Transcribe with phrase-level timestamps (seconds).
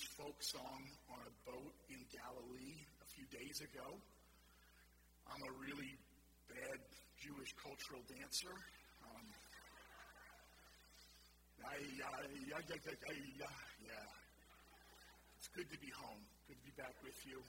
[0.00, 4.00] Folk song on a boat in Galilee a few days ago.
[5.28, 5.92] I'm a really
[6.48, 6.80] bad
[7.20, 8.56] Jewish cultural dancer.
[9.04, 9.26] Um,
[13.84, 14.08] yeah.
[15.38, 16.24] It's good to be home.
[16.48, 17.44] Good to be back with you.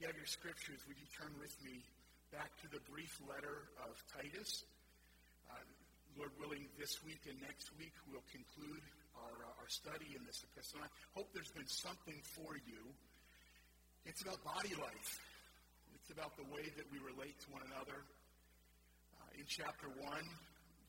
[0.00, 0.80] You have your scriptures.
[0.88, 1.84] Would you turn with me
[2.32, 4.64] back to the brief letter of Titus?
[5.52, 5.60] Uh,
[6.16, 8.82] Lord willing, this week and next week we'll conclude
[9.18, 10.84] our, uh, our study in this epistle.
[10.84, 12.84] And I hope there's been something for you.
[14.04, 15.12] It's about body life.
[15.96, 17.96] It's about the way that we relate to one another.
[19.16, 20.04] Uh, in chapter 1,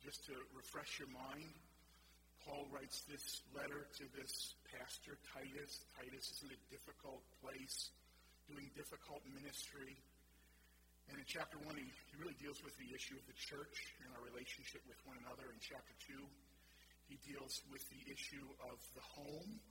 [0.03, 1.55] just to refresh your mind,
[2.43, 5.79] Paul writes this letter to this pastor, Titus.
[5.95, 7.95] Titus is in a difficult place,
[8.51, 9.95] doing difficult ministry.
[11.07, 14.11] And in chapter 1, he, he really deals with the issue of the church and
[14.19, 15.47] our relationship with one another.
[15.47, 16.19] In chapter 2,
[17.07, 19.61] he deals with the issue of the home.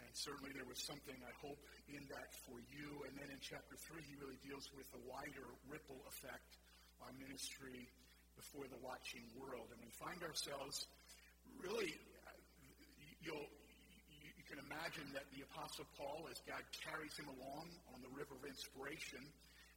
[0.00, 3.06] And certainly there was something, I hope, in that for you.
[3.06, 6.58] And then in chapter 3, he really deals with the wider ripple effect
[7.04, 7.86] on ministry
[8.34, 9.70] before the watching world.
[9.70, 10.88] And we find ourselves
[11.60, 11.94] really,
[12.26, 12.34] uh,
[13.22, 13.48] you'll,
[14.34, 18.34] you can imagine that the Apostle Paul, as God carries him along on the river
[18.34, 19.22] of inspiration,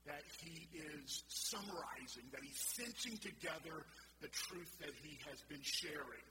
[0.10, 3.86] that he is summarizing, that he's cinching together
[4.20, 6.26] the truth that he has been sharing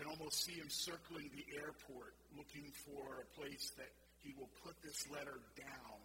[0.00, 3.92] can almost see him circling the airport looking for a place that
[4.24, 6.00] he will put this letter down.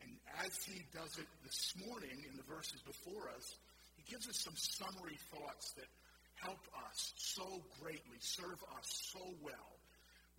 [0.00, 3.60] And as he does it this morning in the verses before us,
[4.00, 5.84] he gives us some summary thoughts that
[6.40, 7.44] help us so
[7.76, 9.72] greatly, serve us so well,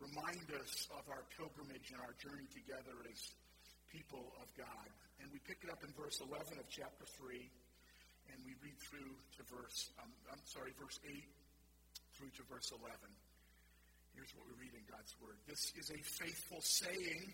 [0.02, 3.22] remind us of our pilgrimage and our journey together as
[3.94, 4.90] people of God.
[5.22, 7.46] And we pick it up in verse 11 of chapter 3,
[8.34, 11.14] and we read through to verse, um, I'm sorry, verse 8
[12.18, 12.90] through to verse 11.
[14.18, 15.38] Here's what we read in God's Word.
[15.46, 17.30] This is a faithful saying,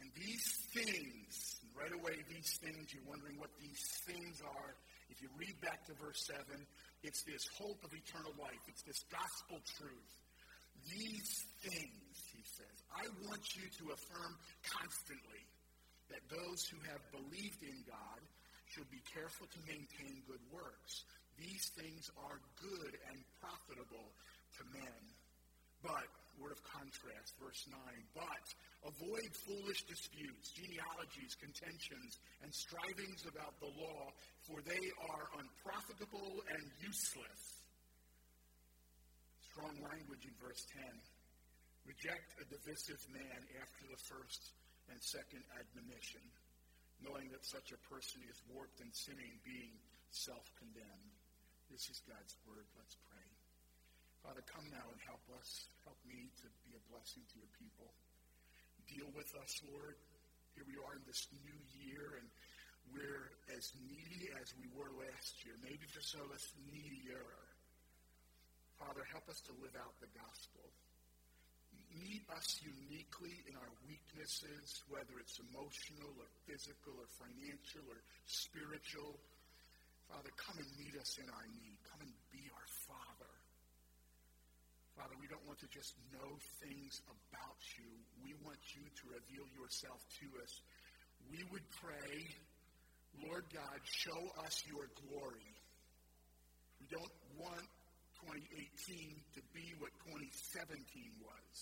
[0.00, 4.72] and these things, right away, these things, you're wondering what these things are.
[5.12, 6.40] If you read back to verse 7,
[7.04, 10.12] it's this hope of eternal life, it's this gospel truth.
[10.88, 14.32] These things, he says, I want you to affirm
[14.64, 15.44] constantly
[16.08, 18.20] that those who have believed in God
[18.72, 21.04] should be careful to maintain good works.
[21.36, 24.08] These things are good and profitable
[24.56, 25.02] to men.
[25.84, 26.08] But,
[26.40, 27.76] word of contrast, verse 9,
[28.16, 28.46] but
[28.88, 34.12] avoid foolish disputes, genealogies, contentions, and strivings about the law,
[34.48, 37.42] for they are unprofitable and useless.
[39.52, 40.84] Strong language in verse 10.
[41.84, 44.52] Reject a divisive man after the first
[44.90, 46.24] and second admonition,
[47.00, 49.76] knowing that such a person is warped and sinning, being
[50.10, 51.15] self condemned.
[51.76, 52.64] This is God's word.
[52.72, 53.28] Let's pray.
[54.24, 55.68] Father, come now and help us.
[55.84, 57.92] Help me to be a blessing to your people.
[58.88, 59.92] Deal with us, Lord.
[60.56, 62.32] Here we are in this new year, and
[62.96, 67.28] we're as needy as we were last year, maybe just a less needier.
[68.80, 70.64] Father, help us to live out the gospel.
[71.92, 79.20] Meet us uniquely in our weaknesses, whether it's emotional or physical or financial or spiritual.
[80.08, 81.78] Father, come and meet us in our need.
[81.90, 83.32] Come and be our Father.
[84.96, 86.30] Father, we don't want to just know
[86.64, 87.90] things about you.
[88.24, 90.52] We want you to reveal yourself to us.
[91.28, 92.16] We would pray,
[93.28, 95.52] Lord God, show us your glory.
[96.80, 97.66] We don't want
[98.24, 100.80] 2018 to be what 2017
[101.20, 101.56] was.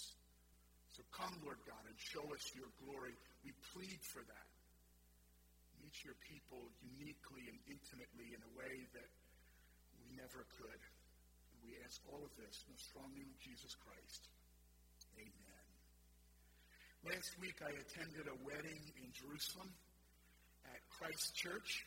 [0.95, 3.19] So come, Lord God, and show us your glory.
[3.43, 4.47] We plead for that
[5.95, 9.07] reach your people uniquely and intimately in a way that
[10.03, 10.83] we never could.
[11.55, 14.27] And we ask all of this in the strong name of Jesus Christ.
[15.15, 15.67] Amen.
[17.07, 19.71] Last week I attended a wedding in Jerusalem
[20.67, 21.87] at Christ Church.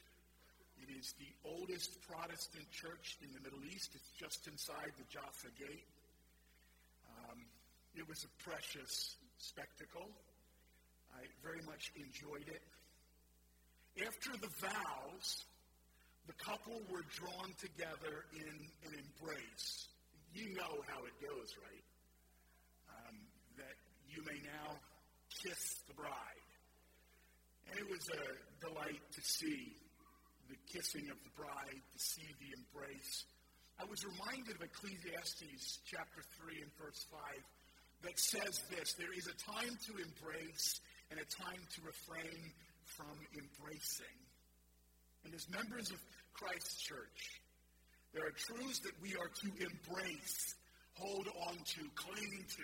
[0.79, 3.91] It is the oldest Protestant church in the Middle East.
[3.91, 5.89] It's just inside the Jaffa Gate.
[7.11, 7.43] Um,
[7.91, 10.07] it was a precious spectacle.
[11.11, 12.63] I very much enjoyed it.
[14.05, 15.45] After the vows,
[16.27, 18.53] the couple were drawn together in
[18.85, 19.87] an embrace.
[20.33, 21.85] You know how it goes, right?
[22.93, 23.15] Um,
[23.57, 23.73] that
[24.05, 24.77] you may now
[25.41, 26.45] kiss the bride.
[27.71, 28.23] And it was a
[28.61, 29.73] delight to see
[30.49, 33.25] the kissing of the bride, to see the embrace.
[33.81, 37.19] I was reminded of Ecclesiastes chapter 3 and verse 5
[38.03, 42.53] that says this There is a time to embrace and a time to refrain
[42.95, 44.17] from embracing.
[45.25, 45.99] And as members of
[46.33, 47.41] Christ's church,
[48.13, 50.55] there are truths that we are to embrace,
[50.93, 52.63] hold on to, cling to.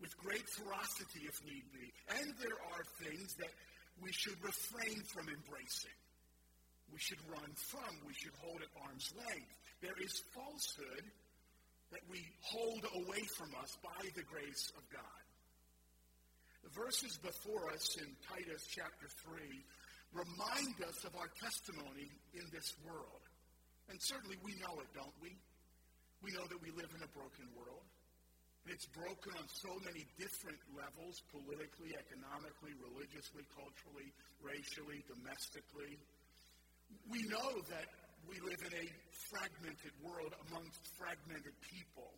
[0.00, 1.88] with great ferocity if need be.
[2.20, 3.52] And there are things that
[4.02, 5.96] we should refrain from embracing.
[6.92, 7.92] We should run from.
[8.06, 9.52] We should hold at arm's length.
[9.80, 11.04] There is falsehood
[11.92, 15.25] that we hold away from us by the grace of God.
[16.66, 19.38] The verses before us in Titus chapter 3
[20.18, 23.22] remind us of our testimony in this world.
[23.86, 25.30] And certainly we know it, don't we?
[26.26, 27.86] We know that we live in a broken world.
[28.66, 34.10] And it's broken on so many different levels politically, economically, religiously, culturally,
[34.42, 36.02] racially, domestically.
[37.06, 37.86] We know that
[38.26, 38.86] we live in a
[39.30, 42.10] fragmented world amongst fragmented people.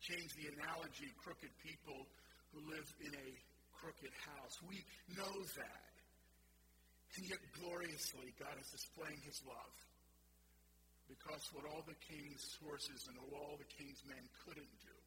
[0.00, 2.08] Change the analogy crooked people
[2.54, 3.28] who live in a
[3.74, 4.54] crooked house.
[4.70, 4.78] We
[5.18, 5.82] know that.
[7.18, 9.76] And yet, gloriously, God is displaying his love.
[11.10, 14.98] Because what all the king's horses and all the king's men couldn't do,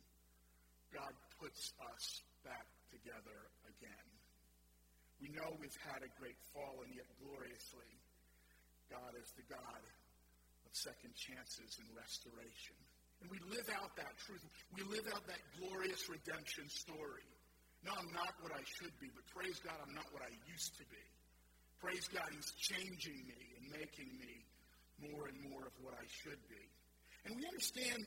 [0.94, 4.08] God puts us back together again.
[5.20, 7.92] We know we've had a great fall, and yet gloriously,
[8.88, 9.82] God is the God
[10.64, 12.78] of second chances and restoration.
[13.20, 14.46] And we live out that truth.
[14.78, 17.26] We live out that glorious redemption story.
[17.86, 20.78] No, I'm not what I should be, but praise God, I'm not what I used
[20.78, 21.06] to be.
[21.80, 24.46] Praise God, He's changing me and making me
[24.98, 26.64] more and more of what I should be.
[27.26, 28.02] And we understand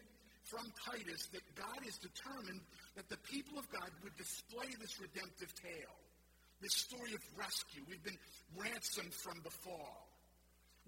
[0.51, 2.61] from Titus that God is determined
[2.97, 5.97] that the people of God would display this redemptive tale,
[6.61, 7.87] this story of rescue.
[7.87, 8.19] We've been
[8.59, 10.11] ransomed from the fall.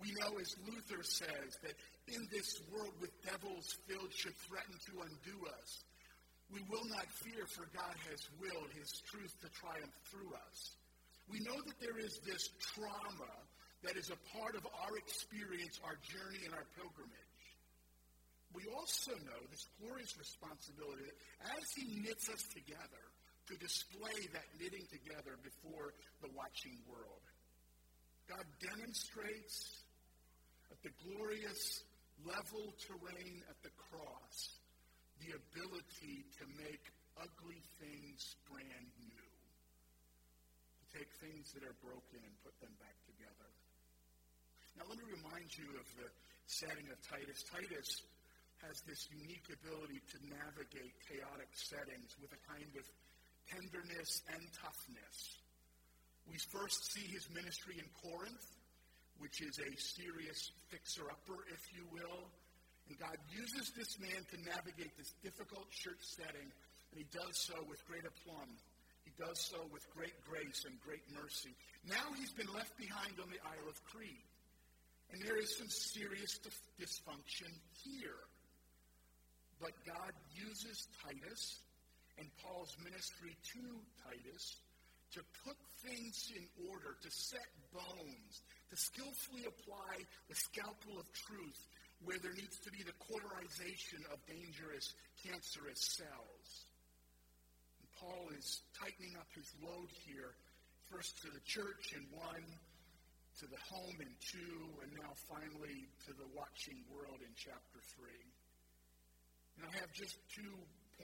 [0.00, 1.76] We know, as Luther says, that
[2.08, 5.85] in this world with devils filled should threaten to undo us.
[6.52, 10.76] We will not fear, for God has willed his truth to triumph through us.
[11.25, 13.32] We know that there is this trauma
[13.82, 17.40] that is a part of our experience, our journey, and our pilgrimage.
[18.52, 23.04] We also know this glorious responsibility that as He knits us together
[23.49, 27.25] to display that knitting together before the watching world.
[28.28, 29.82] God demonstrates
[30.70, 31.82] at the glorious
[32.28, 34.62] level terrain at the cross
[35.23, 36.83] the ability to make
[37.19, 39.29] ugly things brand new,
[40.79, 43.51] to take things that are broken and put them back together.
[44.75, 46.09] Now, let me remind you of the
[46.49, 47.45] setting of Titus.
[47.47, 47.91] Titus
[48.67, 52.85] has this unique ability to navigate chaotic settings with a kind of
[53.51, 55.17] tenderness and toughness.
[56.31, 58.47] We first see his ministry in Corinth,
[59.19, 62.31] which is a serious fixer upper, if you will.
[62.88, 67.55] And God uses this man to navigate this difficult church setting, and he does so
[67.69, 68.52] with great aplomb.
[69.05, 71.55] He does so with great grace and great mercy.
[71.88, 74.26] Now he's been left behind on the Isle of Crete.
[75.12, 76.40] And there is some serious
[76.81, 77.52] dysfunction
[77.84, 78.23] here.
[79.61, 81.61] But God uses Titus
[82.19, 83.62] and Paul's ministry to
[84.08, 84.56] Titus
[85.12, 91.61] to put things in order, to set bones, to skillfully apply the scalpel of truth
[92.04, 96.49] where there needs to be the cauterization of dangerous, cancerous cells.
[97.78, 100.34] And Paul is tightening up his load here,
[100.90, 102.46] first to the church in one,
[103.38, 108.26] to the home in two, and now finally to the watching world in chapter three.
[109.56, 110.54] And I have just two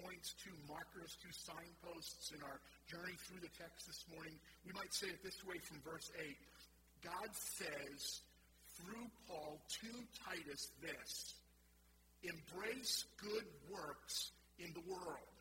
[0.02, 4.34] points, two markers, two signposts in our journey through the text this morning.
[4.66, 6.36] We might say it this way from verse 8
[7.02, 8.20] God says
[8.78, 9.90] through Paul to
[10.24, 11.34] Titus this
[12.22, 15.34] embrace good works in the world.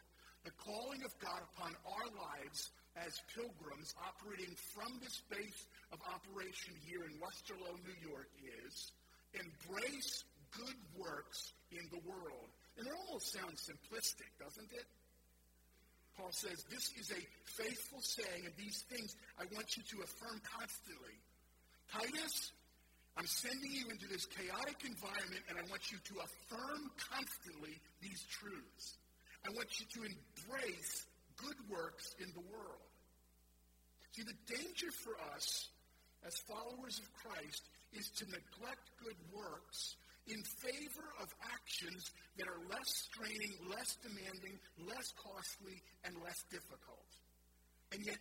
[0.46, 6.74] The calling of God upon our lives as pilgrims operating from this base of operation
[6.86, 8.30] here in Westerlo, New York
[8.66, 8.92] is
[9.34, 10.24] embrace
[10.56, 12.50] good works in the world.
[12.78, 14.86] And it almost sounds simplistic, doesn't it?
[16.18, 17.22] Paul says, This is a
[17.62, 21.18] faithful saying, and these things I want you to affirm constantly.
[21.92, 22.52] Titus,
[23.18, 28.24] I'm sending you into this chaotic environment, and I want you to affirm constantly these
[28.30, 28.98] truths.
[29.42, 31.06] I want you to embrace
[31.36, 32.86] good works in the world.
[34.14, 35.70] See, the danger for us
[36.26, 39.96] as followers of Christ is to neglect good works
[40.28, 47.10] in favor of actions that are less straining, less demanding, less costly, and less difficult.
[47.94, 48.18] And yet,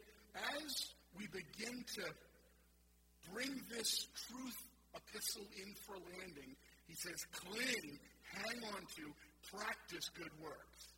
[0.56, 2.04] as we begin to
[3.32, 4.56] bring this truth
[4.96, 6.56] epistle in for landing,
[6.88, 7.98] he says, cling,
[8.32, 9.04] hang on to,
[9.52, 10.96] practice good works.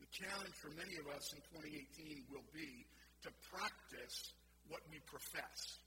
[0.00, 2.86] The challenge for many of us in 2018 will be
[3.22, 4.32] to practice
[4.68, 5.82] what we profess.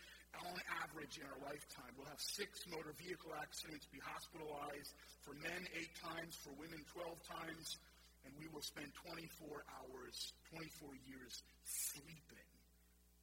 [0.45, 1.93] on average in our lifetime.
[1.97, 4.93] We'll have six motor vehicle accidents, be hospitalized
[5.25, 7.79] for men eight times, for women 12 times,
[8.25, 10.17] and we will spend 24 hours,
[10.53, 12.51] 24 years sleeping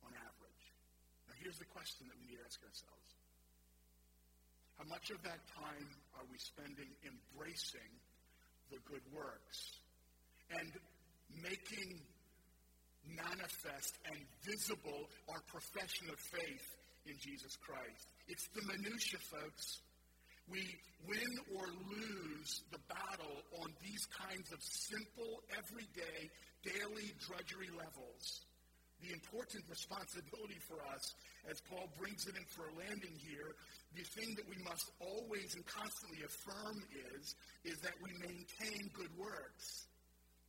[0.05, 0.65] on average.
[1.27, 3.10] Now, here's the question that we need to ask ourselves
[4.77, 7.91] How much of that time are we spending embracing
[8.70, 9.81] the good works?
[10.51, 10.72] And
[11.39, 12.01] making
[13.08, 16.67] manifest and visible our profession of faith
[17.08, 18.05] in Jesus Christ.
[18.27, 19.81] It's the minutia, folks.
[20.51, 20.75] We
[21.08, 26.29] win or lose the battle on these kinds of simple, everyday,
[26.62, 28.43] daily drudgery levels.
[29.00, 31.15] The important responsibility for us,
[31.50, 33.55] as Paul brings it in for a landing here,
[33.96, 36.84] the thing that we must always and constantly affirm
[37.15, 39.88] is, is that we maintain good works.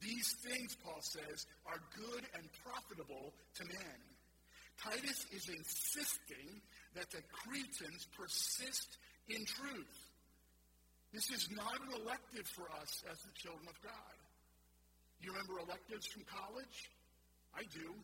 [0.03, 4.01] These things, Paul says, are good and profitable to men.
[4.83, 6.61] Titus is insisting
[6.95, 9.99] that the Cretans persist in truth.
[11.13, 14.17] This is not an elective for us as the children of God.
[15.21, 16.91] You remember electives from college?
[17.55, 17.95] I do.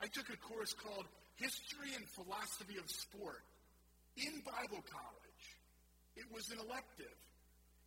[0.00, 3.44] I took a course called History and Philosophy of Sport
[4.16, 5.44] in Bible college.
[6.16, 7.18] It was an elective.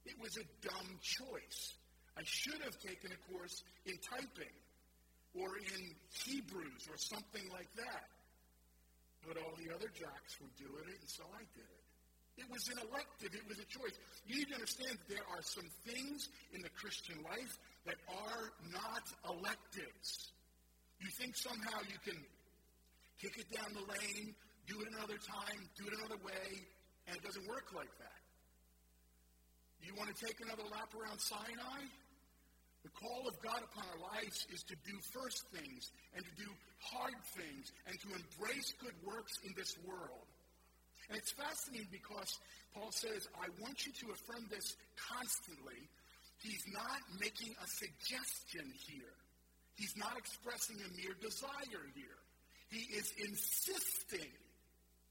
[0.06, 1.76] It was a dumb choice.
[2.16, 4.56] I should have taken a course in typing
[5.36, 5.84] or in
[6.26, 8.08] Hebrews or something like that.
[9.28, 11.88] But all the other jocks were doing it, and so I did it.
[12.38, 13.34] It was an elective.
[13.34, 13.98] It was a choice.
[14.30, 18.54] You need to understand that there are some things in the Christian life that are
[18.70, 20.32] not electives.
[21.02, 22.18] You think somehow you can
[23.18, 24.38] kick it down the lane,
[24.70, 26.62] do it another time, do it another way,
[27.10, 28.22] and it doesn't work like that.
[29.82, 31.90] You want to take another lap around Sinai?
[32.84, 36.50] The call of God upon our lives is to do first things and to do
[36.80, 40.28] hard things and to embrace good works in this world.
[41.10, 42.36] And it's fascinating because
[42.76, 45.88] Paul says, I want you to affirm this constantly.
[46.44, 49.16] He's not making a suggestion here.
[49.76, 52.20] He's not expressing a mere desire here.
[52.70, 54.32] He is insisting.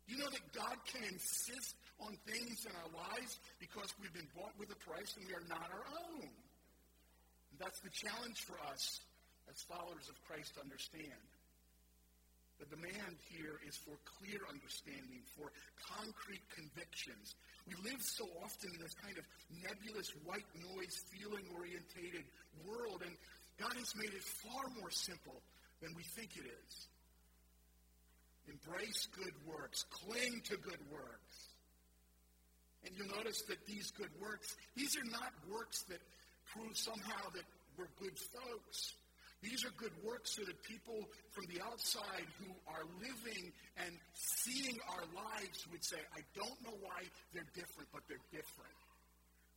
[0.06, 4.52] You know that God can insist on things in our lives because we've been bought
[4.58, 6.28] with a price and we are not our own.
[7.58, 9.00] That's the challenge for us
[9.48, 11.24] as followers of Christ to understand.
[12.58, 17.36] The demand here is for clear understanding, for concrete convictions.
[17.68, 19.24] We live so often in this kind of
[19.60, 22.24] nebulous white noise, feeling orientated
[22.64, 23.12] world, and
[23.60, 25.42] God has made it far more simple
[25.82, 26.88] than we think it is.
[28.48, 31.36] Embrace good works, cling to good works.
[32.84, 36.00] And you'll notice that these good works, these are not works that
[36.54, 37.44] prove somehow that
[37.76, 38.94] we're good folks.
[39.42, 43.52] These are good works so that people from the outside who are living
[43.84, 48.78] and seeing our lives would say, I don't know why they're different, but they're different.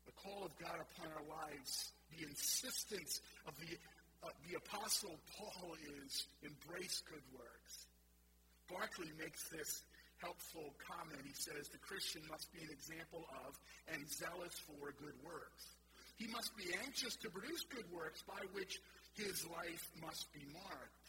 [0.06, 3.78] The call of God upon our lives, the insistence of the,
[4.26, 7.88] uh, the Apostle Paul is embrace good works.
[8.70, 9.82] Barclay makes this
[10.22, 11.24] helpful comment.
[11.24, 13.56] He says the Christian must be an example of
[13.94, 15.80] and zealous for good works.
[16.20, 18.78] He must be anxious to produce good works by which
[19.20, 21.08] his life must be marked.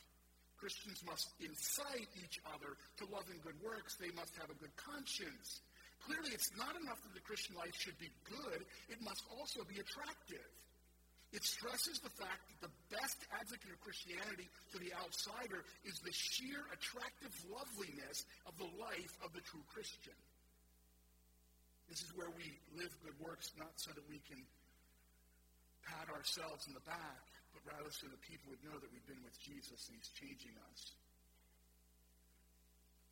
[0.58, 3.96] Christians must incite each other to love and good works.
[3.96, 5.62] They must have a good conscience.
[6.04, 9.80] Clearly, it's not enough that the Christian life should be good, it must also be
[9.80, 10.48] attractive.
[11.30, 16.10] It stresses the fact that the best advocate of Christianity to the outsider is the
[16.10, 20.16] sheer attractive loveliness of the life of the true Christian.
[21.86, 24.42] This is where we live good works not so that we can
[25.86, 29.22] pat ourselves in the back, but rather so that people would know that we've been
[29.26, 30.80] with Jesus and he's changing us.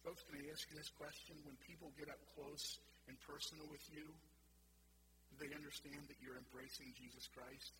[0.06, 1.36] Folks, can I ask you this question?
[1.42, 2.78] When people get up close
[3.10, 4.06] and personal with you,
[5.30, 7.74] do they understand that you're embracing Jesus Christ?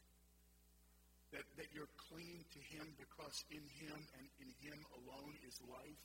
[1.32, 6.02] that, that you're clinging to him because in him and in him alone is life.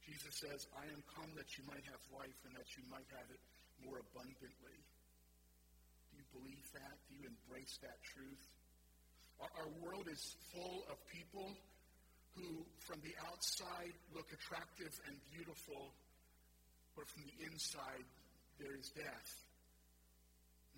[0.00, 3.28] Jesus says, I am come that you might have life and that you might have
[3.28, 3.42] it
[3.84, 4.78] more abundantly.
[6.08, 6.96] Do you believe that?
[7.10, 8.40] Do you embrace that truth?
[9.40, 11.52] Our, world is full of people
[12.34, 15.92] who, from the outside, look attractive and beautiful,
[16.96, 18.06] but from the inside,
[18.58, 19.46] there is death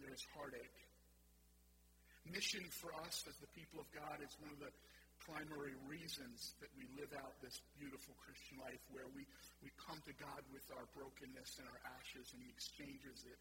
[0.02, 0.78] there is heartache
[2.28, 4.72] mission for us as the people of God is one of the
[5.24, 9.24] primary reasons that we live out this beautiful Christian life where we,
[9.64, 13.40] we come to God with our brokenness and our ashes and he exchanges it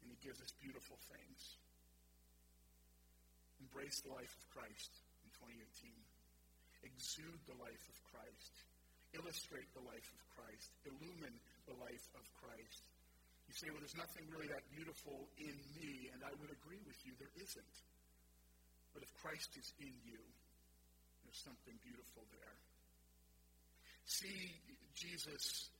[0.00, 1.60] and he gives us beautiful things.
[3.60, 4.92] Embrace the life of Christ
[5.26, 5.90] in 2018.
[6.86, 8.54] Exude the life of Christ.
[9.14, 10.68] Illustrate the life of Christ.
[10.86, 12.82] Illumine the life of Christ.
[13.48, 17.00] You say, well, there's nothing really that beautiful in me, and I would agree with
[17.08, 17.76] you, there isn't.
[18.92, 20.20] But if Christ is in you,
[21.24, 22.56] there's something beautiful there.
[24.04, 24.52] See
[24.92, 25.72] Jesus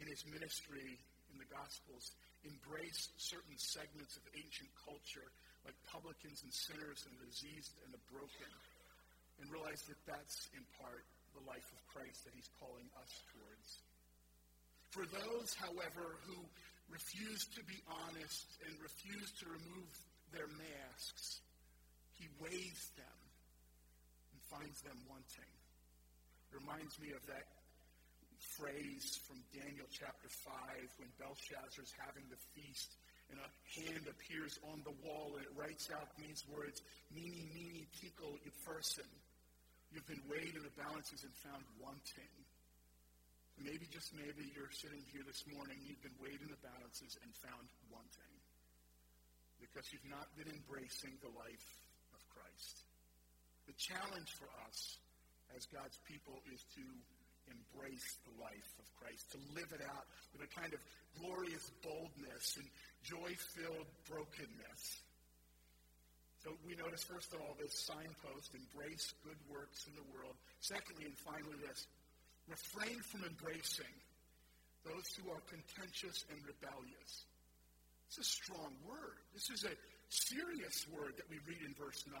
[0.00, 1.00] in his ministry
[1.32, 2.12] in the Gospels
[2.44, 5.28] embrace certain segments of ancient culture,
[5.64, 8.52] like publicans and sinners and the diseased and the broken,
[9.40, 11.04] and realize that that's in part
[11.34, 13.68] the life of Christ that he's calling us towards.
[14.94, 16.38] For those, however, who
[16.86, 19.90] refuse to be honest and refuse to remove
[20.30, 21.42] their masks,
[22.14, 23.20] he weighs them
[24.30, 25.52] and finds them wanting.
[26.52, 27.50] It reminds me of that
[28.54, 32.94] phrase from Daniel chapter 5 when Belshazzar's having the feast
[33.30, 33.48] and a
[33.80, 36.82] hand appears on the wall and it writes out these words,
[37.14, 39.08] Mene, mene, tekel, upharsin.
[39.92, 42.34] You've been weighed in the balances and found wanting.
[43.62, 47.30] Maybe, just maybe, you're sitting here this morning, you've been weighed in the balances and
[47.38, 48.34] found wanting.
[49.62, 51.68] Because you've not been embracing the life
[52.10, 52.82] of Christ.
[53.70, 54.98] the challenge for us
[55.56, 56.84] as God's people is to
[57.48, 60.80] embrace the life of Christ, to live it out with a kind of
[61.20, 62.68] glorious boldness and
[63.04, 64.82] joy-filled brokenness.
[66.44, 70.36] So we notice, first of all, this signpost, embrace good works in the world.
[70.60, 71.88] Secondly, and finally this,
[72.48, 73.94] refrain from embracing
[74.84, 77.24] those who are contentious and rebellious.
[78.08, 79.16] It's a strong word.
[79.32, 79.72] This is a
[80.08, 82.18] serious word that we read in verse 9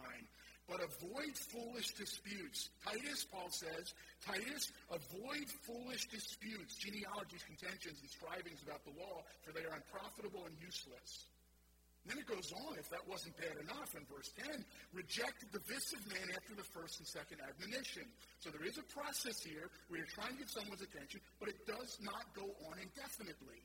[0.68, 2.70] but avoid foolish disputes.
[2.84, 3.92] Titus, Paul says,
[4.24, 10.40] Titus, avoid foolish disputes, genealogies, contentions, and strivings about the law, for they are unprofitable
[10.48, 11.28] and useless.
[12.04, 15.56] And then it goes on, if that wasn't bad enough, in verse 10, reject the
[15.56, 18.04] divisive man after the first and second admonition.
[18.40, 21.64] So there is a process here where you're trying to get someone's attention, but it
[21.64, 23.64] does not go on indefinitely.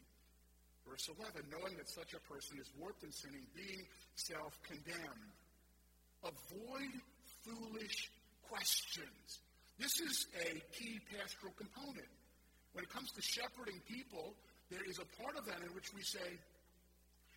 [0.90, 3.86] Verse 11, knowing that such a person is warped in sinning, being
[4.18, 5.30] self-condemned.
[6.26, 6.94] Avoid
[7.46, 8.10] foolish
[8.50, 9.46] questions.
[9.78, 12.10] This is a key pastoral component.
[12.74, 14.34] When it comes to shepherding people,
[14.74, 16.26] there is a part of that in which we say,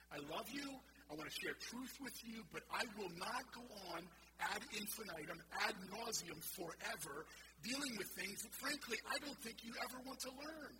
[0.09, 0.69] I love you,
[1.13, 4.01] I want to share truth with you, but I will not go on
[4.41, 7.29] ad infinitum, ad nauseum forever,
[7.61, 10.75] dealing with things that, frankly, I don't think you ever want to learn.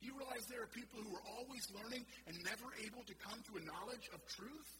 [0.00, 3.58] You realize there are people who are always learning and never able to come to
[3.58, 4.70] a knowledge of truth?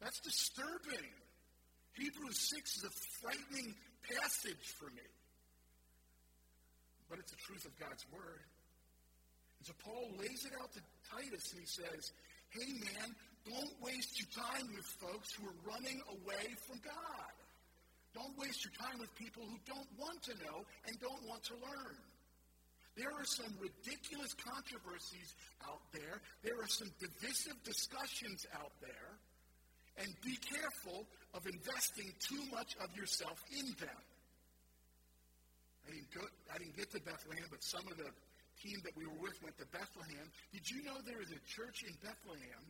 [0.00, 1.10] That's disturbing.
[1.98, 3.74] Hebrews 6 is a frightening
[4.06, 5.08] passage for me.
[7.10, 8.44] But it's the truth of God's Word.
[9.58, 12.12] And so Paul lays it out to Titus and he says,
[12.50, 13.14] hey man,
[13.46, 17.34] don't waste your time with folks who are running away from God.
[18.14, 21.54] Don't waste your time with people who don't want to know and don't want to
[21.54, 21.96] learn.
[22.96, 25.36] There are some ridiculous controversies
[25.68, 26.24] out there.
[26.42, 29.12] There are some divisive discussions out there.
[29.98, 34.02] And be careful of investing too much of yourself in them.
[35.86, 36.20] I didn't, go,
[36.52, 38.10] I didn't get to Bethlehem, but some of the
[38.62, 40.26] team that we were with went to Bethlehem.
[40.52, 42.64] Did you know there is a church in Bethlehem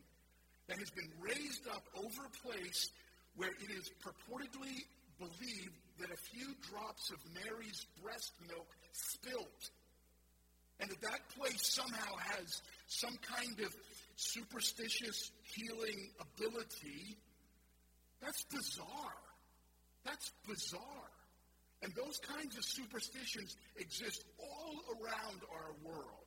[0.67, 2.91] that has been raised up over a place
[3.35, 4.83] where it is purportedly
[5.19, 9.49] believed that a few drops of Mary's breast milk spilt
[10.87, 13.75] and that that place somehow has some kind of
[14.15, 17.17] superstitious healing ability,
[18.23, 19.19] that's bizarre.
[20.05, 21.11] That's bizarre.
[21.83, 26.25] And those kinds of superstitions exist all around our world.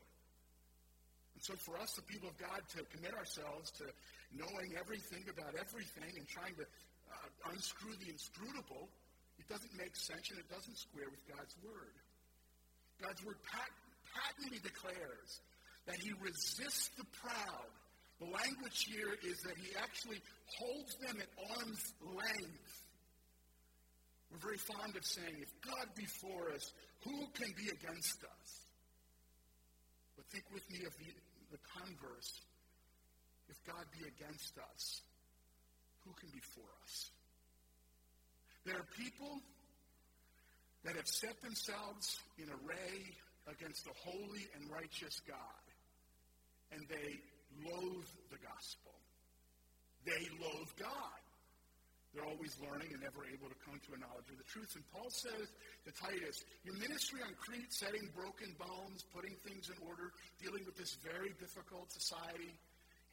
[1.35, 3.88] And so for us, the people of God, to commit ourselves to
[4.37, 8.92] knowing everything about everything and trying to uh, unscrew the inscrutable,
[9.40, 11.96] it doesn't make sense and it doesn't square with God's Word.
[13.01, 13.73] God's Word pat-
[14.14, 15.40] patently declares
[15.87, 17.70] that He resists the proud.
[18.18, 20.20] The language here is that He actually
[20.59, 22.81] holds them at arm's length
[24.31, 28.49] we're very fond of saying, if God be for us, who can be against us?
[30.16, 31.11] But think with me of the,
[31.51, 32.40] the converse.
[33.49, 35.03] If God be against us,
[36.07, 37.11] who can be for us?
[38.64, 39.40] There are people
[40.85, 43.11] that have set themselves in array
[43.48, 45.64] against a holy and righteous God,
[46.72, 47.20] and they
[47.64, 48.92] loathe the gospel.
[50.05, 51.20] They loathe God.
[52.11, 54.74] They're always learning and never able to come to a knowledge of the truth.
[54.74, 55.46] And Paul says
[55.87, 60.11] to Titus, Your ministry on Crete, setting broken bones, putting things in order,
[60.42, 62.50] dealing with this very difficult society.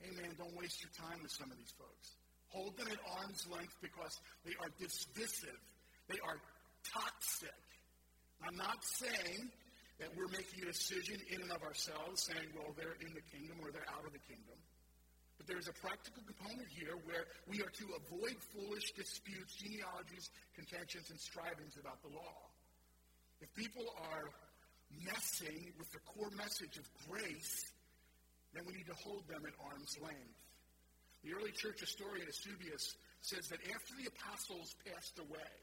[0.01, 2.17] Hey, man, don't waste your time with some of these folks.
[2.49, 5.61] Hold them at arm's length because they are divisive,
[6.09, 6.41] they are
[6.81, 7.61] toxic.
[8.41, 9.49] I'm not saying
[9.99, 13.57] that we're making a decision in and of ourselves, saying, well, they're in the kingdom
[13.62, 14.57] or they're out of the kingdom
[15.38, 21.10] But there's a practical component here where we are to avoid foolish disputes, genealogies, contentions,
[21.10, 22.38] and strivings about the law.
[23.41, 24.29] If people are
[25.05, 27.69] messing with the core message of grace,
[28.53, 30.38] then we need to hold them at arm's length.
[31.23, 35.53] The early church historian Eusebius says that after the apostles passed away,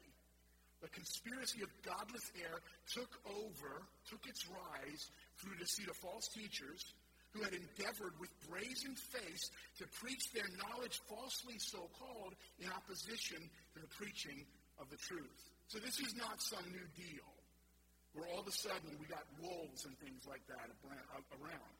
[0.85, 2.61] the conspiracy of godless error
[2.93, 5.09] took over, took its rise
[5.41, 6.93] through the deceit of false teachers
[7.33, 9.49] who had endeavored with brazen face
[9.81, 13.41] to preach their knowledge falsely so called in opposition
[13.73, 14.45] to the preaching
[14.77, 15.41] of the truth.
[15.73, 17.33] So this is not some new deal
[18.13, 20.69] where all of a sudden we got wolves and things like that
[21.41, 21.73] around.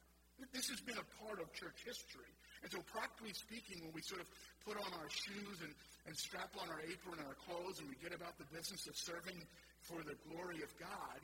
[0.52, 2.34] This has been a part of church history.
[2.64, 4.28] And so, practically speaking, when we sort of
[4.66, 5.74] put on our shoes and,
[6.08, 8.96] and strap on our apron and our clothes and we get about the business of
[8.98, 9.38] serving
[9.86, 11.20] for the glory of God,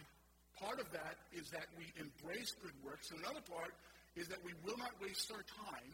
[0.59, 3.09] part of that is that we embrace good works.
[3.09, 3.73] And another part
[4.15, 5.91] is that we will not waste our time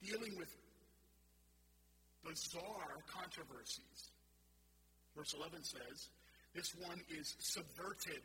[0.00, 0.48] dealing with
[2.24, 4.10] bizarre controversies.
[5.16, 6.08] Verse 11 says,
[6.54, 8.22] This one is subverted,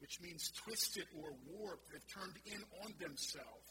[0.00, 1.92] which means twisted or warped.
[1.92, 3.65] They've turned in on themselves.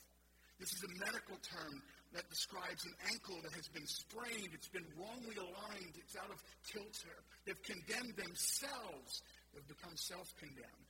[0.59, 1.83] This is a medical term
[2.15, 6.39] that describes an ankle that has been sprained, it's been wrongly aligned, it's out of
[6.63, 7.17] kilter.
[7.43, 9.19] They've condemned themselves,
[9.51, 10.87] they've become self condemned.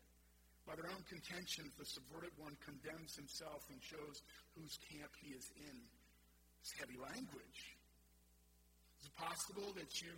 [0.69, 4.21] By their own contentions, the subverted one condemns himself and shows
[4.57, 5.77] whose camp he is in.
[6.61, 7.59] It's heavy language.
[9.01, 10.13] Is it possible that you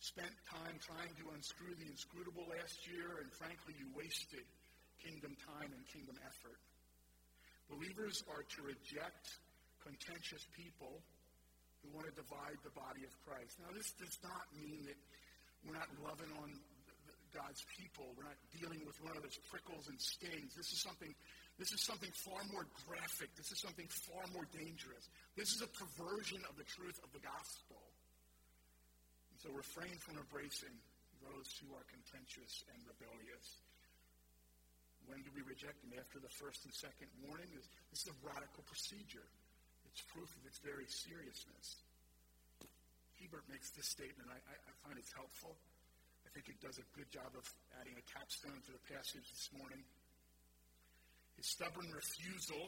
[0.00, 4.44] spent time trying to unscrew the inscrutable last year and frankly you wasted
[5.00, 6.60] kingdom time and kingdom effort?
[7.70, 9.26] Believers are to reject
[9.82, 11.02] contentious people
[11.82, 13.58] who want to divide the body of Christ.
[13.62, 14.98] Now, this does not mean that
[15.66, 16.50] we're not loving on
[17.34, 18.14] God's people.
[18.14, 20.54] We're not dealing with one of those prickles and stings.
[20.54, 21.10] This is something,
[21.58, 23.34] this is something far more graphic.
[23.36, 25.10] This is something far more dangerous.
[25.34, 27.82] This is a perversion of the truth of the gospel.
[29.34, 30.72] And so refrain from embracing
[31.20, 33.65] those who are contentious and rebellious.
[35.06, 35.94] When do we reject them?
[35.94, 37.46] After the first and second warning?
[37.54, 39.26] This, this is a radical procedure.
[39.86, 41.82] It's proof of its very seriousness.
[43.16, 44.28] Hiebert makes this statement.
[44.28, 45.56] I, I, I find it's helpful
[46.26, 47.46] I think it does a good job of
[47.78, 49.78] adding a capstone to the passage this morning.
[51.38, 52.66] His stubborn refusal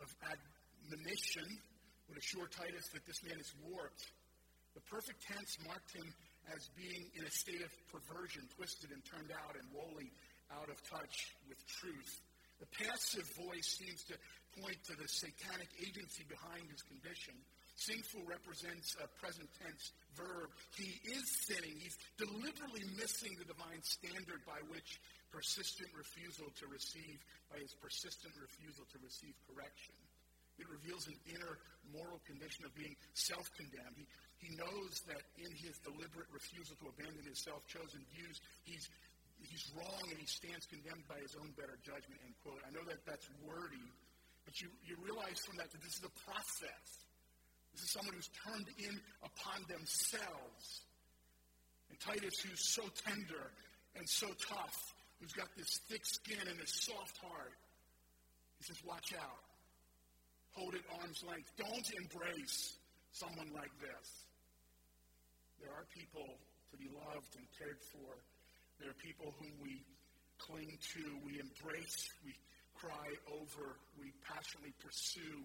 [0.00, 1.46] of admonition
[2.08, 4.08] would assure Titus that this man is warped.
[4.72, 6.08] The perfect tense marked him
[6.48, 10.08] as being in a state of perversion, twisted and turned out and wholly
[10.54, 12.20] out of touch with truth.
[12.60, 14.16] The passive voice seems to
[14.62, 17.36] point to the satanic agency behind his condition.
[17.76, 20.48] Sinful represents a present tense verb.
[20.80, 21.76] He is sinning.
[21.76, 24.96] He's deliberately missing the divine standard by which
[25.28, 27.20] persistent refusal to receive,
[27.52, 29.92] by his persistent refusal to receive correction.
[30.56, 31.60] It reveals an inner
[31.92, 34.00] moral condition of being self-condemned.
[34.00, 34.08] He,
[34.40, 38.88] he knows that in his deliberate refusal to abandon his self-chosen views, he's,
[39.50, 42.60] he's wrong and he stands condemned by his own better judgment, end quote.
[42.66, 43.88] I know that that's wordy,
[44.44, 46.86] but you, you realize from that that this is a process.
[47.74, 50.64] This is someone who's turned in upon themselves.
[51.90, 53.52] And Titus, who's so tender
[53.94, 54.76] and so tough,
[55.20, 57.54] who's got this thick skin and this soft heart,
[58.58, 59.44] He says, watch out.
[60.56, 61.52] Hold it arm's length.
[61.60, 62.80] Don't embrace
[63.12, 64.08] someone like this.
[65.60, 66.24] There are people
[66.72, 68.16] to be loved and cared for.
[68.80, 69.80] There are people whom we
[70.38, 72.36] cling to, we embrace, we
[72.76, 75.40] cry over, we passionately pursue.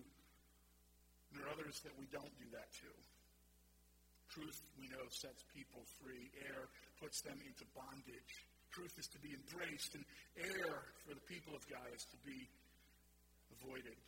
[1.31, 2.91] And there are others that we don't do that to.
[4.35, 6.31] Truth, we know, sets people free.
[6.47, 6.67] Error
[6.99, 8.33] puts them into bondage.
[8.71, 10.03] Truth is to be embraced, and
[10.39, 12.47] error for the people of God is to be
[13.59, 13.99] avoided.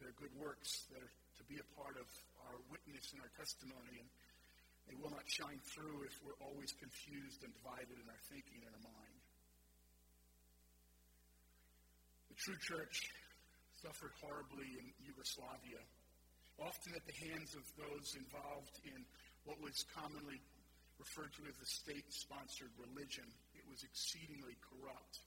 [0.00, 2.08] There are good works that are to be a part of
[2.48, 4.08] our witness and our testimony, and
[4.88, 8.72] they will not shine through if we're always confused and divided in our thinking and
[8.76, 9.20] our mind.
[12.30, 12.96] The true church
[13.80, 15.80] suffered horribly in Yugoslavia
[16.60, 19.00] often at the hands of those involved in
[19.48, 20.36] what was commonly
[21.00, 23.24] referred to as the state-sponsored religion.
[23.56, 25.24] It was exceedingly corrupt.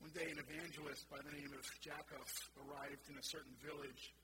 [0.00, 2.28] One day, an evangelist by the name of Jakov
[2.64, 4.16] arrived in a certain village,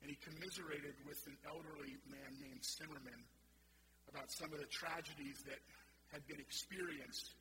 [0.00, 3.22] and he commiserated with an elderly man named Zimmerman
[4.12, 5.56] about some of the tragedies that
[6.12, 7.32] had been experienced.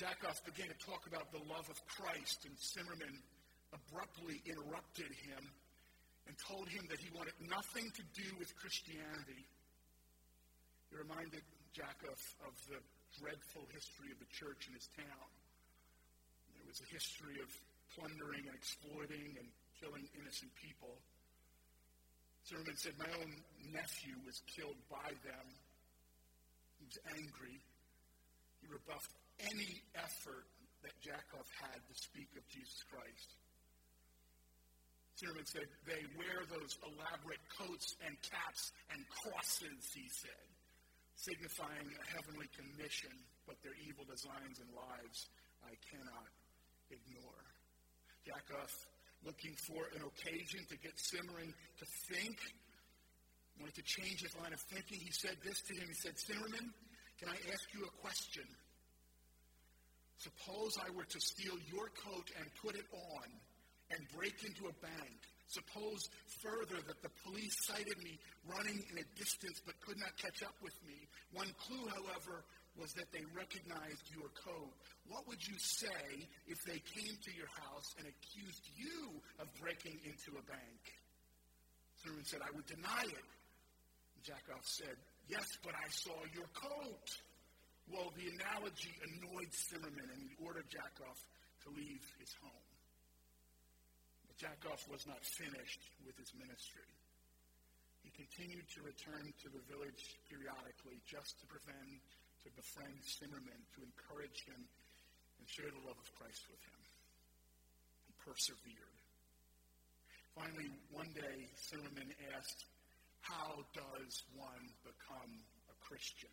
[0.00, 3.20] Jakov began to talk about the love of Christ, and Zimmerman
[3.70, 5.42] abruptly interrupted him
[6.26, 9.44] and told him that he wanted nothing to do with Christianity.
[10.88, 11.44] He reminded
[11.76, 12.80] Jakov of the
[13.20, 15.28] dreadful history of the church in his town.
[16.56, 17.50] There was a history of
[17.92, 19.46] plundering and exploiting and
[19.78, 20.96] killing innocent people.
[22.44, 23.32] Zimmerman said, My own
[23.72, 25.46] nephew was killed by them.
[26.78, 27.56] He was angry.
[28.60, 30.44] He rebuffed any effort
[30.84, 33.28] that Jakov had to speak of Jesus Christ.
[35.16, 40.46] Zimmerman said, they wear those elaborate coats and caps and crosses, he said,
[41.14, 43.14] signifying a heavenly commission,
[43.46, 45.30] but their evil designs and lives
[45.62, 46.28] I cannot
[46.90, 47.46] ignore.
[48.26, 48.72] Jakov,
[49.24, 52.38] looking for an occasion to get Zimmerman to think,
[53.60, 55.88] wanted to change his line of thinking, he said this to him.
[55.88, 56.72] He said, Zimmerman,
[57.18, 58.44] can I ask you a question?
[60.18, 63.28] Suppose I were to steal your coat and put it on
[63.90, 65.18] and break into a bank.
[65.48, 66.08] Suppose
[66.42, 70.56] further that the police sighted me running in a distance but could not catch up
[70.62, 71.06] with me.
[71.32, 72.44] One clue, however,
[72.78, 74.74] was that they recognized your code.
[75.06, 79.98] What would you say if they came to your house and accused you of breaking
[80.02, 80.82] into a bank?
[82.02, 83.28] Zimmerman said, I would deny it.
[84.24, 84.96] Jakov said,
[85.28, 87.08] Yes, but I saw your coat.
[87.92, 91.16] Well, the analogy annoyed Zimmerman, and he ordered Jakov
[91.64, 92.64] to leave his home.
[94.40, 96.90] Jakov was not finished with his ministry.
[98.02, 102.02] He continued to return to the village periodically just to prevent,
[102.44, 104.60] to befriend Zimmerman, to encourage him,
[105.40, 106.80] and share the love of Christ with him.
[108.04, 108.96] He persevered.
[110.36, 112.68] Finally, one day, Zimmerman asked,
[113.24, 115.32] How does one become
[115.72, 116.32] a Christian?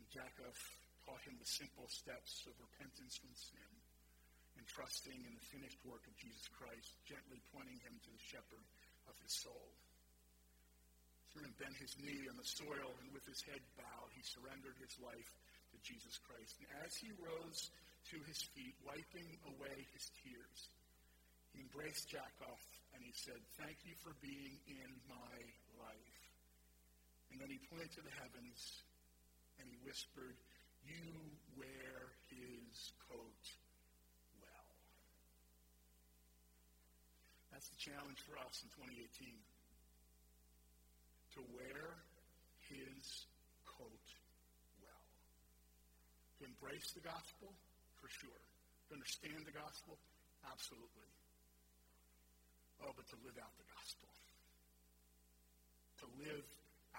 [0.00, 0.56] And Jakov
[1.04, 3.72] taught him the simple steps of repentance from sin
[4.56, 8.64] and trusting in the finished work of Jesus Christ, gently pointing him to the shepherd
[9.10, 9.74] of his soul.
[11.34, 14.94] Zimmerman bent his knee on the soil, and with his head bowed, he surrendered his
[15.02, 15.32] life
[15.74, 16.54] to Jesus Christ.
[16.62, 17.74] And as he rose
[18.14, 20.70] to his feet, wiping away his tears,
[21.50, 22.62] he embraced Jakov
[22.94, 25.34] and he said, Thank you for being in my
[25.82, 26.18] life.
[27.34, 28.86] And then he pointed to the heavens
[29.58, 30.38] and he whispered,
[30.86, 33.42] You wear his coat
[34.38, 34.70] well.
[37.50, 39.53] That's the challenge for us in 2018.
[41.34, 41.98] To wear
[42.70, 43.26] his
[43.66, 44.06] coat
[44.78, 45.04] well.
[46.38, 47.50] To embrace the gospel,
[47.98, 48.42] for sure.
[48.86, 49.98] To understand the gospel,
[50.46, 51.10] absolutely.
[52.86, 54.10] Oh, but to live out the gospel.
[56.02, 56.46] To live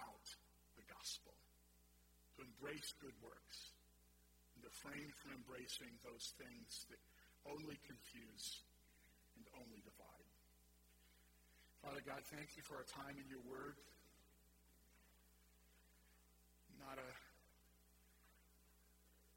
[0.04, 0.28] out
[0.76, 1.32] the gospel.
[2.36, 3.72] To embrace good works.
[4.60, 7.00] And to refrain from embracing those things that
[7.48, 8.60] only confuse
[9.40, 10.28] and only divide.
[11.80, 13.80] Father God, thank you for our time in your word.
[16.80, 17.12] Not a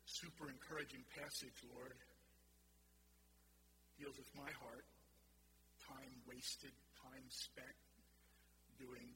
[0.07, 1.95] super encouraging passage, Lord.
[3.99, 4.87] Deals with my heart.
[5.89, 7.79] Time wasted, time spent
[8.79, 9.09] doing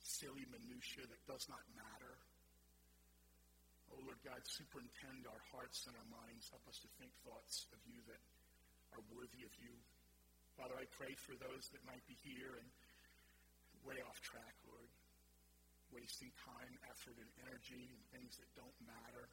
[0.00, 2.14] silly minutia that does not matter.
[3.92, 6.48] Oh, Lord God, superintend our hearts and our minds.
[6.48, 8.22] Help us to think thoughts of you that
[8.96, 9.72] are worthy of you.
[10.56, 12.68] Father, I pray for those that might be here and
[13.84, 14.54] way off track,
[16.06, 19.26] wasting time, effort, and energy in things that don't matter,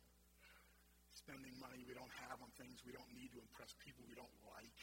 [1.13, 4.37] spending money we don't have on things we don't need to impress people we don't
[4.49, 4.81] like.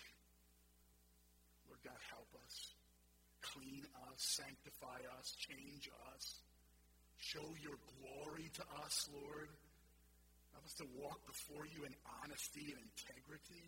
[1.66, 2.78] Lord God, help us.
[3.42, 6.38] Clean us, sanctify us, change us.
[7.18, 9.50] Show your glory to us, Lord.
[10.54, 13.66] Help us to walk before you in honesty and integrity.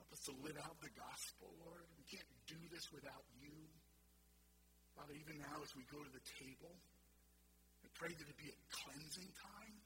[0.00, 1.84] Help us to live out the gospel, Lord.
[2.00, 3.52] We can't do this without you.
[4.96, 6.72] Father, even now as we go to the table,
[8.00, 9.76] pray that it be a cleansing time,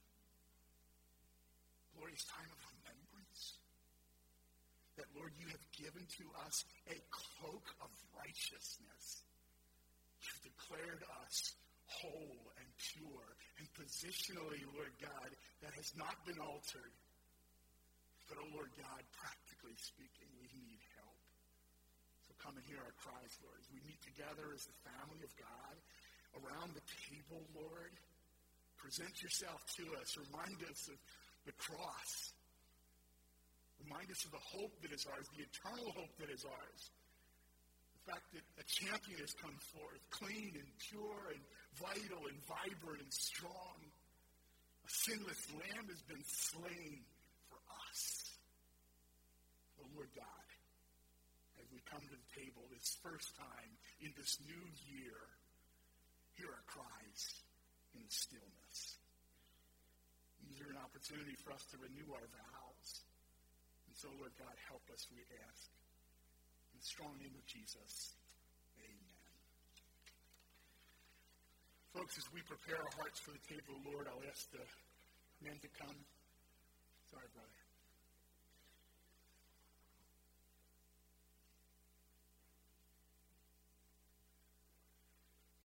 [1.98, 3.59] glorious time of remembrance.
[4.94, 6.62] That, Lord, you have given to us
[6.94, 9.27] a cloak of righteousness.
[10.22, 11.59] You've declared us
[11.90, 13.27] whole and pure
[13.59, 15.31] and positionally, Lord God,
[15.66, 16.94] that has not been altered.
[18.31, 21.18] But, oh Lord God, practically speaking, we need help.
[22.31, 25.35] So come and hear our cries, Lord, as we meet together as the family of
[25.35, 25.74] God
[27.34, 27.92] table, Lord.
[28.78, 30.16] Present yourself to us.
[30.30, 30.98] Remind us of
[31.46, 32.32] the cross.
[33.82, 36.80] Remind us of the hope that is ours, the eternal hope that is ours.
[38.04, 41.42] The fact that a champion has come forth, clean and pure and
[41.80, 43.76] vital and vibrant and strong.
[44.84, 47.00] A sinless lamb has been slain
[47.48, 47.56] for
[47.88, 48.28] us.
[49.80, 50.48] Oh, Lord God,
[51.56, 53.72] as we come to the table this first time
[54.04, 55.16] in this new year,
[56.36, 57.22] hear our cries
[57.94, 58.78] in the stillness.
[60.42, 62.88] These are an opportunity for us to renew our vows.
[63.86, 65.70] And so, Lord God, help us, we ask.
[66.74, 68.18] In the strong name of Jesus.
[68.82, 69.22] Amen.
[71.94, 74.66] Folks, as we prepare our hearts for the table, Lord, I'll ask the
[75.46, 75.98] men to come.
[77.10, 77.53] Sorry, brother.